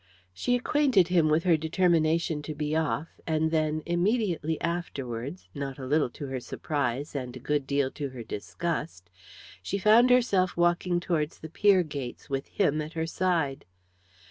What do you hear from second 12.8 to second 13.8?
at her side.